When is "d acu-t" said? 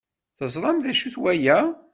0.83-1.15